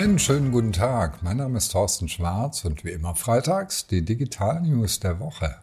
Einen 0.00 0.18
schönen 0.18 0.50
guten 0.50 0.72
Tag. 0.72 1.22
Mein 1.22 1.36
Name 1.36 1.58
ist 1.58 1.72
Thorsten 1.72 2.08
Schwarz 2.08 2.64
und 2.64 2.86
wie 2.86 2.90
immer 2.90 3.14
freitags 3.14 3.86
die 3.86 4.02
Digital 4.02 4.62
News 4.62 4.98
der 4.98 5.20
Woche. 5.20 5.56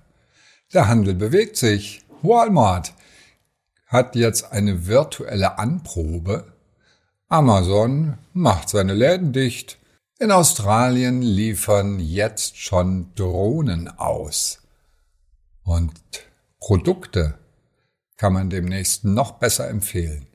Der 0.73 0.87
Handel 0.87 1.15
bewegt 1.15 1.57
sich. 1.57 2.05
Walmart 2.21 2.93
hat 3.87 4.15
jetzt 4.15 4.51
eine 4.51 4.85
virtuelle 4.85 5.57
Anprobe. 5.57 6.53
Amazon 7.27 8.19
macht 8.33 8.69
seine 8.69 8.93
Läden 8.93 9.33
dicht. 9.33 9.79
In 10.19 10.29
Australien 10.29 11.23
liefern 11.23 11.99
jetzt 11.99 12.59
schon 12.59 13.15
Drohnen 13.15 13.87
aus. 13.87 14.59
Und 15.63 15.99
Produkte 16.59 17.39
kann 18.17 18.33
man 18.33 18.51
demnächst 18.51 19.03
noch 19.03 19.31
besser 19.39 19.67
empfehlen. 19.67 20.27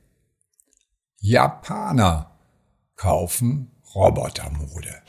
Japaner 1.20 2.32
kaufen 2.96 3.71
Robotermode. 3.94 5.02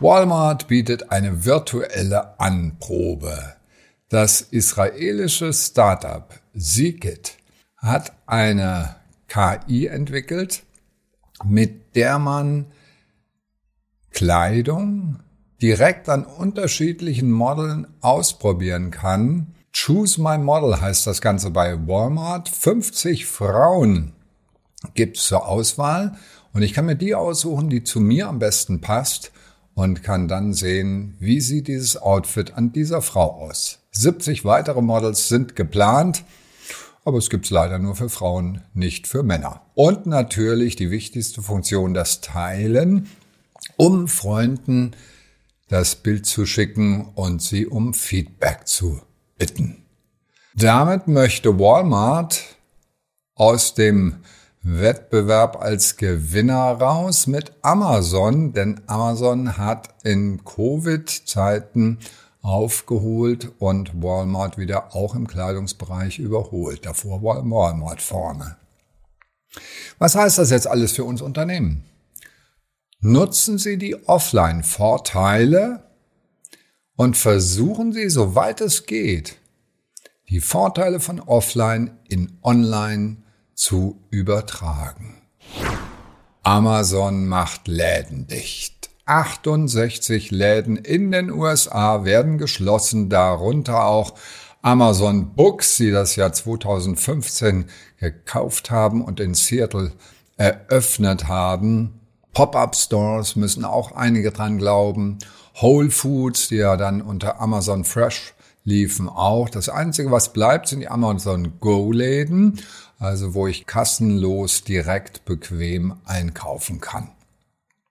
Walmart 0.00 0.68
bietet 0.68 1.10
eine 1.10 1.44
virtuelle 1.44 2.38
Anprobe. 2.40 3.54
Das 4.08 4.40
israelische 4.40 5.52
Startup 5.52 6.28
Seekit 6.54 7.36
hat 7.76 8.12
eine 8.26 8.96
KI 9.28 9.86
entwickelt, 9.86 10.62
mit 11.44 11.96
der 11.96 12.18
man 12.18 12.66
Kleidung 14.10 15.20
direkt 15.62 16.08
an 16.08 16.24
unterschiedlichen 16.24 17.30
Modeln 17.30 17.86
ausprobieren 18.00 18.90
kann. 18.90 19.54
Choose 19.72 20.20
My 20.20 20.36
Model 20.36 20.80
heißt 20.80 21.06
das 21.06 21.20
Ganze 21.20 21.50
bei 21.50 21.86
Walmart. 21.86 22.48
50 22.48 23.26
Frauen 23.26 24.12
gibt's 24.94 25.26
zur 25.26 25.46
Auswahl 25.46 26.16
und 26.52 26.62
ich 26.62 26.72
kann 26.72 26.86
mir 26.86 26.96
die 26.96 27.14
aussuchen, 27.14 27.70
die 27.70 27.84
zu 27.84 28.00
mir 28.00 28.28
am 28.28 28.38
besten 28.38 28.80
passt 28.80 29.32
und 29.74 30.02
kann 30.02 30.28
dann 30.28 30.52
sehen, 30.52 31.16
wie 31.18 31.40
sieht 31.40 31.68
dieses 31.68 31.96
Outfit 31.96 32.54
an 32.54 32.72
dieser 32.72 33.00
Frau 33.02 33.40
aus. 33.40 33.78
70 33.92 34.44
weitere 34.44 34.82
Models 34.82 35.28
sind 35.28 35.56
geplant, 35.56 36.24
aber 37.04 37.18
es 37.18 37.30
gibt's 37.30 37.50
leider 37.50 37.78
nur 37.78 37.96
für 37.96 38.08
Frauen, 38.08 38.62
nicht 38.74 39.06
für 39.06 39.22
Männer. 39.22 39.62
Und 39.74 40.06
natürlich 40.06 40.76
die 40.76 40.90
wichtigste 40.90 41.42
Funktion, 41.42 41.94
das 41.94 42.20
Teilen, 42.20 43.08
um 43.76 44.08
Freunden 44.08 44.92
das 45.68 45.96
Bild 45.96 46.26
zu 46.26 46.44
schicken 46.44 47.06
und 47.14 47.40
sie 47.40 47.66
um 47.66 47.94
Feedback 47.94 48.66
zu 48.66 49.00
bitten. 49.38 49.78
Damit 50.54 51.08
möchte 51.08 51.58
Walmart 51.58 52.42
aus 53.34 53.74
dem 53.74 54.16
Wettbewerb 54.62 55.60
als 55.60 55.96
Gewinner 55.96 56.72
raus 56.80 57.26
mit 57.26 57.52
Amazon, 57.62 58.52
denn 58.52 58.80
Amazon 58.86 59.58
hat 59.58 59.88
in 60.04 60.44
Covid-Zeiten 60.44 61.98
aufgeholt 62.42 63.52
und 63.58 64.02
Walmart 64.02 64.58
wieder 64.58 64.94
auch 64.94 65.14
im 65.14 65.26
Kleidungsbereich 65.26 66.18
überholt. 66.18 66.86
Davor 66.86 67.22
war 67.22 67.42
Walmart 67.44 68.00
vorne. 68.00 68.56
Was 69.98 70.14
heißt 70.14 70.38
das 70.38 70.50
jetzt 70.50 70.66
alles 70.66 70.92
für 70.92 71.04
uns 71.04 71.22
Unternehmen? 71.22 71.84
Nutzen 73.00 73.58
Sie 73.58 73.78
die 73.78 73.96
Offline-Vorteile 74.06 75.82
und 76.94 77.16
versuchen 77.16 77.92
Sie, 77.92 78.08
soweit 78.08 78.60
es 78.60 78.86
geht, 78.86 79.38
die 80.28 80.40
Vorteile 80.40 81.00
von 81.00 81.18
Offline 81.18 81.98
in 82.08 82.38
Online 82.42 83.21
zu 83.54 84.00
übertragen. 84.10 85.22
Amazon 86.42 87.26
macht 87.26 87.68
Läden 87.68 88.26
dicht. 88.26 88.90
68 89.06 90.30
Läden 90.30 90.76
in 90.76 91.10
den 91.12 91.30
USA 91.30 92.04
werden 92.04 92.38
geschlossen, 92.38 93.08
darunter 93.08 93.84
auch 93.84 94.14
Amazon 94.62 95.34
Books, 95.34 95.76
die 95.76 95.90
das 95.90 96.14
Jahr 96.16 96.32
2015 96.32 97.66
gekauft 97.98 98.70
haben 98.70 99.04
und 99.04 99.18
in 99.18 99.34
Seattle 99.34 99.92
eröffnet 100.36 101.26
haben. 101.26 102.00
Pop-up 102.32 102.74
Stores 102.74 103.36
müssen 103.36 103.64
auch 103.64 103.92
einige 103.92 104.30
dran 104.30 104.58
glauben. 104.58 105.18
Whole 105.60 105.90
Foods, 105.90 106.48
die 106.48 106.56
ja 106.56 106.76
dann 106.76 107.02
unter 107.02 107.40
Amazon 107.40 107.84
Fresh 107.84 108.34
liefen 108.64 109.08
auch. 109.08 109.50
Das 109.50 109.68
Einzige, 109.68 110.10
was 110.10 110.32
bleibt, 110.32 110.68
sind 110.68 110.80
die 110.80 110.88
Amazon 110.88 111.58
Go-Läden, 111.60 112.60
also 113.02 113.34
wo 113.34 113.48
ich 113.48 113.66
kassenlos 113.66 114.62
direkt 114.62 115.24
bequem 115.24 115.94
einkaufen 116.04 116.80
kann. 116.80 117.08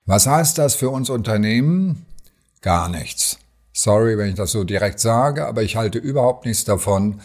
Was 0.06 0.26
heißt 0.26 0.58
das 0.58 0.76
für 0.76 0.90
uns 0.90 1.10
Unternehmen? 1.10 2.06
Gar 2.62 2.88
nichts. 2.88 3.38
Sorry, 3.74 4.18
wenn 4.18 4.30
ich 4.30 4.36
das 4.36 4.52
so 4.52 4.64
direkt 4.64 5.02
sage, 5.02 5.46
aber 5.48 5.64
ich 5.64 5.76
halte 5.76 6.00
überhaupt 6.00 6.46
nichts 6.46 6.64
davon, 6.64 7.20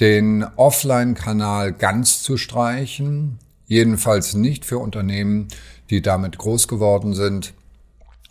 den 0.00 0.44
Offline-Kanal 0.56 1.72
ganz 1.72 2.22
zu 2.22 2.36
streichen. 2.36 3.38
Jedenfalls 3.66 4.34
nicht 4.34 4.66
für 4.66 4.78
Unternehmen, 4.78 5.48
die 5.88 6.02
damit 6.02 6.36
groß 6.36 6.68
geworden 6.68 7.14
sind 7.14 7.54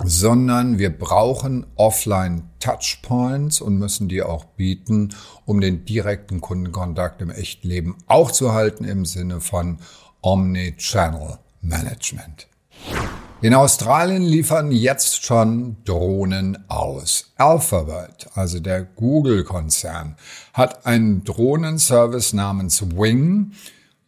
sondern 0.03 0.79
wir 0.79 0.97
brauchen 0.97 1.65
offline 1.75 2.49
Touchpoints 2.59 3.61
und 3.61 3.77
müssen 3.77 4.07
die 4.07 4.23
auch 4.23 4.45
bieten, 4.45 5.15
um 5.45 5.61
den 5.61 5.85
direkten 5.85 6.41
Kundenkontakt 6.41 7.21
im 7.21 7.29
Echtleben 7.29 7.95
auch 8.07 8.31
zu 8.31 8.53
halten 8.53 8.85
im 8.85 9.05
Sinne 9.05 9.41
von 9.41 9.79
Omnichannel 10.21 11.39
Management. 11.61 12.47
In 13.41 13.53
Australien 13.53 14.23
liefern 14.23 14.71
jetzt 14.71 15.23
schon 15.23 15.77
Drohnen 15.85 16.65
aus. 16.67 17.31
Alphabet, 17.37 18.27
also 18.33 18.59
der 18.59 18.83
Google-Konzern, 18.83 20.17
hat 20.53 20.85
einen 20.85 21.23
Drohnenservice 21.23 22.33
namens 22.33 22.81
Wing, 22.97 23.53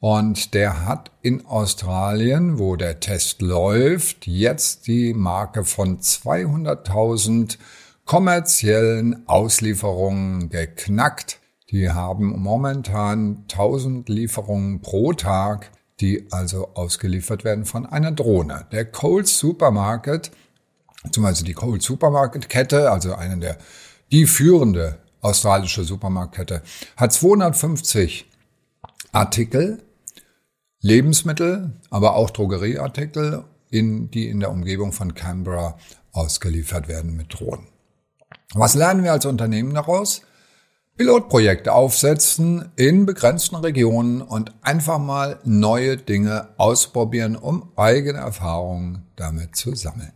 und 0.02 0.56
der 0.56 0.88
hat 0.88 1.12
in 1.22 1.46
Australien, 1.46 2.58
wo 2.58 2.76
der 2.76 3.00
Test 3.00 3.40
läuft, 3.40 4.26
jetzt 4.26 4.88
die 4.88 5.14
Marke 5.14 5.64
von 5.64 6.00
200.000 6.00 7.60
kommerziellen 8.04 9.28
Auslieferungen 9.30 10.50
geknackt. 10.50 11.40
Die 11.70 11.92
haben 11.92 12.40
momentan 12.40 13.44
1000 13.44 14.10
Lieferungen 14.10 14.82
pro 14.82 15.14
Tag, 15.14 15.70
die 16.00 16.28
also 16.32 16.70
ausgeliefert 16.74 17.44
werden 17.44 17.66
von 17.66 17.86
einer 17.86 18.12
Drohne. 18.12 18.66
Der 18.72 18.86
Coles 18.86 19.38
Supermarket, 19.38 20.32
zum 21.12 21.22
Beispiel 21.22 21.46
die 21.46 21.54
Coles 21.54 21.86
Supermarket 21.86 22.50
Kette, 22.50 22.92
also 22.92 23.14
eine 23.14 23.38
der, 23.38 23.58
die 24.12 24.26
führende 24.26 24.98
australische 25.22 25.84
Supermarktkette, 25.84 26.64
hat 26.98 27.14
250 27.14 28.28
Artikel 29.12 29.84
Lebensmittel, 30.81 31.72
aber 31.90 32.16
auch 32.16 32.31
Drogerieartikel, 32.31 33.46
in, 33.69 34.12
die 34.12 34.28
in 34.28 34.40
der 34.40 34.52
Umgebung 34.52 34.92
von 34.92 35.14
Canberra 35.14 35.78
ausgeliefert 36.12 36.88
werden 36.88 37.16
mit 37.16 37.40
Drohnen. 37.40 37.68
Was 38.53 38.75
lernen 38.75 39.03
wir 39.03 39.14
als 39.14 39.25
Unternehmen 39.25 39.74
daraus? 39.74 40.24
Pilotprojekte 40.97 41.72
aufsetzen 41.72 42.70
in 42.75 43.06
begrenzten 43.06 43.56
Regionen 43.56 44.22
und 44.22 44.53
einfach 44.62 45.00
mal 45.00 45.40
neue 45.44 45.97
Dinge 45.97 46.50
ausprobieren, 46.58 47.36
um 47.36 47.72
eigene 47.75 48.20
Erfahrungen 48.20 49.06
damit 49.16 49.56
zu 49.56 49.74
sammeln. 49.74 50.12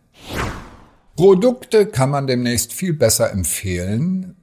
Produkte 1.16 1.86
kann 1.86 2.10
man 2.10 2.26
demnächst 2.26 2.74
viel 2.74 2.92
besser 2.92 3.32
empfehlen. 3.32 4.36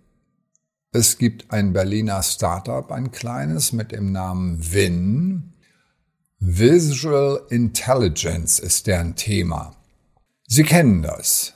Es 0.91 1.17
gibt 1.17 1.51
ein 1.51 1.71
Berliner 1.71 2.23
Startup, 2.23 2.91
ein 2.91 3.11
kleines 3.11 3.71
mit 3.71 3.91
dem 3.91 4.11
Namen 4.11 4.73
Win. 4.73 5.52
Visual 6.45 7.41
Intelligence 7.51 8.59
ist 8.59 8.87
deren 8.87 9.15
Thema. 9.15 9.77
Sie 10.45 10.63
kennen 10.63 11.01
das. 11.01 11.53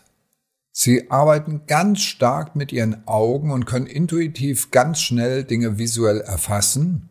Sie 0.72 1.12
arbeiten 1.12 1.64
ganz 1.68 2.04
stark 2.04 2.56
mit 2.56 2.72
ihren 2.72 3.06
Augen 3.06 3.52
und 3.52 3.66
können 3.66 3.86
intuitiv 3.86 4.72
ganz 4.72 5.02
schnell 5.02 5.44
Dinge 5.44 5.78
visuell 5.78 6.22
erfassen 6.22 7.10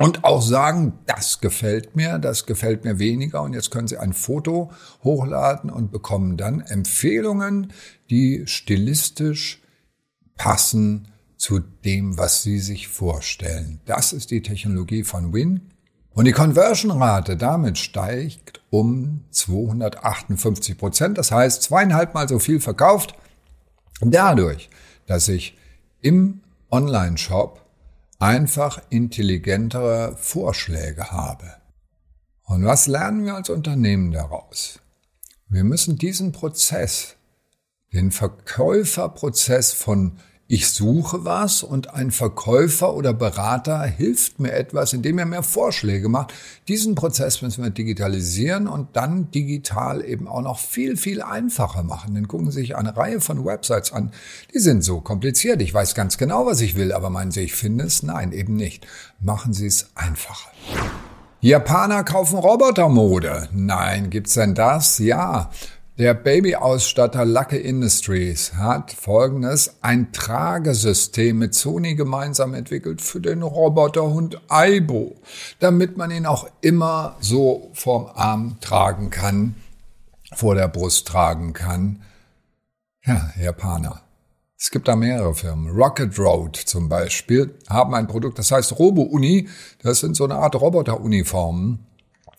und 0.00 0.24
auch 0.24 0.42
sagen, 0.42 0.98
das 1.06 1.40
gefällt 1.40 1.94
mir, 1.94 2.18
das 2.18 2.44
gefällt 2.44 2.84
mir 2.84 2.98
weniger 2.98 3.40
und 3.42 3.52
jetzt 3.52 3.70
können 3.70 3.86
Sie 3.86 3.98
ein 3.98 4.12
Foto 4.12 4.72
hochladen 5.04 5.70
und 5.70 5.92
bekommen 5.92 6.36
dann 6.36 6.60
Empfehlungen, 6.60 7.72
die 8.10 8.48
stilistisch 8.48 9.62
passen 10.36 11.06
zu 11.36 11.60
dem, 11.60 12.18
was 12.18 12.42
Sie 12.42 12.58
sich 12.58 12.88
vorstellen. 12.88 13.80
Das 13.84 14.12
ist 14.12 14.32
die 14.32 14.42
Technologie 14.42 15.04
von 15.04 15.32
Win 15.32 15.70
und 16.16 16.24
die 16.24 16.32
Conversion-Rate 16.32 17.36
damit 17.36 17.76
steigt 17.76 18.62
um 18.70 19.24
258 19.32 20.78
Prozent. 20.78 21.18
Das 21.18 21.30
heißt, 21.30 21.62
zweieinhalb 21.62 22.14
Mal 22.14 22.26
so 22.26 22.38
viel 22.38 22.58
verkauft. 22.58 23.14
Dadurch, 24.00 24.70
dass 25.06 25.28
ich 25.28 25.58
im 26.00 26.40
Online-Shop 26.70 27.60
einfach 28.18 28.80
intelligentere 28.88 30.16
Vorschläge 30.16 31.10
habe. 31.10 31.52
Und 32.44 32.64
was 32.64 32.86
lernen 32.86 33.26
wir 33.26 33.34
als 33.34 33.50
Unternehmen 33.50 34.10
daraus? 34.10 34.80
Wir 35.50 35.64
müssen 35.64 35.98
diesen 35.98 36.32
Prozess, 36.32 37.16
den 37.92 38.10
Verkäuferprozess 38.10 39.74
von 39.74 40.18
ich 40.48 40.68
suche 40.68 41.24
was 41.24 41.64
und 41.64 41.92
ein 41.92 42.12
Verkäufer 42.12 42.94
oder 42.94 43.12
Berater 43.12 43.82
hilft 43.82 44.38
mir 44.38 44.52
etwas, 44.52 44.92
indem 44.92 45.18
er 45.18 45.26
mir 45.26 45.42
Vorschläge 45.42 46.08
macht. 46.08 46.32
Diesen 46.68 46.94
Prozess 46.94 47.42
müssen 47.42 47.64
wir 47.64 47.70
digitalisieren 47.70 48.68
und 48.68 48.94
dann 48.94 49.32
digital 49.32 50.04
eben 50.04 50.28
auch 50.28 50.42
noch 50.42 50.60
viel, 50.60 50.96
viel 50.96 51.20
einfacher 51.20 51.82
machen. 51.82 52.14
Dann 52.14 52.28
gucken 52.28 52.52
Sie 52.52 52.60
sich 52.60 52.76
eine 52.76 52.96
Reihe 52.96 53.20
von 53.20 53.44
Websites 53.44 53.92
an. 53.92 54.12
Die 54.54 54.60
sind 54.60 54.84
so 54.84 55.00
kompliziert. 55.00 55.60
Ich 55.62 55.74
weiß 55.74 55.96
ganz 55.96 56.16
genau, 56.16 56.46
was 56.46 56.60
ich 56.60 56.76
will, 56.76 56.92
aber 56.92 57.10
meinen 57.10 57.32
Sie, 57.32 57.40
ich 57.40 57.54
finde 57.54 57.84
es? 57.84 58.04
Nein, 58.04 58.30
eben 58.30 58.54
nicht. 58.54 58.86
Machen 59.18 59.52
Sie 59.52 59.66
es 59.66 59.90
einfacher. 59.96 60.52
Japaner 61.40 62.04
kaufen 62.04 62.38
Robotermode. 62.38 63.48
Nein, 63.52 64.10
gibt's 64.10 64.34
denn 64.34 64.54
das? 64.54 64.98
Ja. 64.98 65.50
Der 65.98 66.12
Babyausstatter 66.12 67.24
Lucky 67.24 67.56
Industries 67.56 68.52
hat 68.52 68.92
folgendes, 68.92 69.76
ein 69.80 70.12
Tragesystem 70.12 71.38
mit 71.38 71.54
Sony 71.54 71.94
gemeinsam 71.94 72.52
entwickelt 72.52 73.00
für 73.00 73.18
den 73.18 73.40
Roboterhund 73.40 74.38
Aibo, 74.48 75.16
damit 75.58 75.96
man 75.96 76.10
ihn 76.10 76.26
auch 76.26 76.50
immer 76.60 77.16
so 77.20 77.70
vorm 77.72 78.10
Arm 78.14 78.58
tragen 78.60 79.08
kann, 79.08 79.54
vor 80.34 80.54
der 80.54 80.68
Brust 80.68 81.08
tragen 81.08 81.54
kann. 81.54 82.02
Ja, 83.06 83.30
Japaner. 83.40 84.02
Es 84.58 84.70
gibt 84.70 84.88
da 84.88 84.96
mehrere 84.96 85.34
Firmen. 85.34 85.70
Rocket 85.70 86.18
Road 86.18 86.56
zum 86.56 86.90
Beispiel 86.90 87.54
haben 87.70 87.94
ein 87.94 88.06
Produkt, 88.06 88.38
das 88.38 88.52
heißt 88.52 88.78
Robo-Uni. 88.78 89.48
Das 89.82 90.00
sind 90.00 90.14
so 90.14 90.24
eine 90.24 90.34
Art 90.34 90.56
Roboteruniformen. 90.56 91.86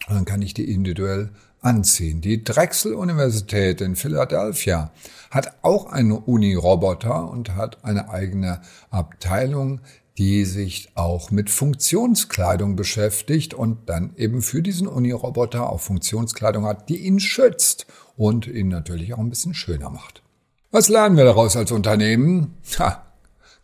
Dann 0.07 0.25
kann 0.25 0.44
ich 0.44 0.53
die 0.53 0.71
individuell 0.71 1.31
anziehen. 1.62 2.21
Die 2.21 2.44
Drexel-Universität 2.44 3.81
in 3.81 3.95
Philadelphia 3.95 4.92
hat 5.31 5.57
auch 5.62 5.88
einen 5.88 6.12
Uni-Roboter 6.12 7.30
und 7.30 7.56
hat 7.56 7.83
eine 7.83 8.09
eigene 8.09 8.62
Abteilung, 8.89 9.81
die 10.18 10.45
sich 10.45 10.89
auch 10.95 11.30
mit 11.30 11.50
Funktionskleidung 11.50 12.75
beschäftigt 12.75 13.54
und 13.54 13.88
dann 13.88 14.15
eben 14.15 14.42
für 14.42 14.62
diesen 14.62 14.88
Uni-Roboter 14.88 15.69
auch 15.69 15.80
Funktionskleidung 15.80 16.65
hat, 16.65 16.89
die 16.89 17.06
ihn 17.06 17.19
schützt 17.19 17.86
und 18.15 18.48
ihn 18.48 18.69
natürlich 18.69 19.13
auch 19.13 19.19
ein 19.19 19.30
bisschen 19.30 19.53
schöner 19.53 19.89
macht. 19.89 20.24
Was 20.71 20.89
lernen 20.89 21.18
wir 21.18 21.24
daraus 21.24 21.56
als 21.56 21.71
Unternehmen? 21.71 22.57
Ha, 22.80 23.03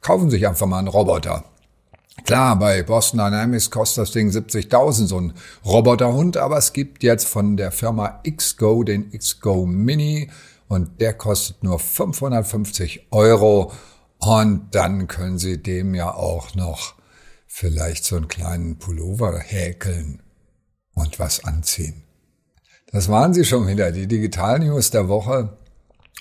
kaufen 0.01 0.30
sich 0.30 0.48
einfach 0.48 0.68
mal 0.68 0.80
einen 0.80 0.88
Roboter. 0.88 1.44
Klar, 2.25 2.57
bei 2.60 2.83
Boston 2.83 3.18
Dynamics 3.18 3.71
kostet 3.71 4.04
das 4.04 4.12
Ding 4.12 4.30
70.000, 4.30 5.07
so 5.07 5.19
ein 5.19 5.33
Roboterhund, 5.65 6.38
aber 6.38 6.57
es 6.57 6.71
gibt 6.71 7.04
jetzt 7.04 7.27
von 7.27 7.57
der 7.57 7.71
Firma 7.71 8.21
XGO 8.30 8.83
den 8.83 9.12
XGO 9.12 9.65
Mini 9.65 10.30
und 10.68 11.01
der 11.01 11.13
kostet 11.15 11.63
nur 11.63 11.80
550 11.80 13.07
Euro 13.12 13.71
und 14.19 14.68
dann 14.71 15.07
können 15.07 15.38
Sie 15.38 15.62
dem 15.62 15.95
ja 15.95 16.13
auch 16.13 16.56
noch 16.56 16.94
vielleicht 17.48 18.06
so 18.06 18.15
einen 18.15 18.30
kleinen 18.30 18.77
Pullover 18.77 19.38
häkeln 19.39 20.21
und 20.94 21.19
was 21.19 21.44
anziehen. 21.44 22.04
Das 22.92 23.10
waren 23.10 23.33
sie 23.33 23.44
schon 23.44 23.68
wieder, 23.68 23.92
die 23.92 24.07
Digital 24.07 24.60
News 24.60 24.92
der 24.92 25.10
Woche. 25.10 25.57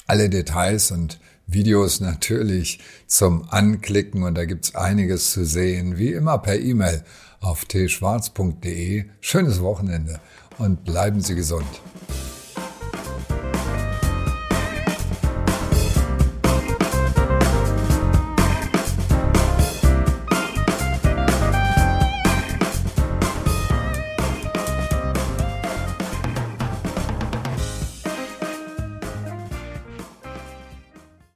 Alle 0.07 0.29
Details 0.29 0.91
und 0.91 1.21
Videos 1.47 2.01
natürlich 2.01 2.81
zum 3.07 3.49
Anklicken 3.51 4.23
und 4.23 4.35
da 4.35 4.45
gibt's 4.45 4.75
einiges 4.75 5.33
zu 5.33 5.45
sehen, 5.45 5.99
wie 5.99 6.13
immer 6.13 6.39
per 6.39 6.59
E-Mail 6.59 7.05
auf 7.41 7.65
tschwarz.de. 7.67 9.05
Schönes 9.21 9.61
Wochenende 9.61 10.21
und 10.59 10.85
bleiben 10.85 11.21
Sie 11.21 11.35
gesund. 11.35 11.67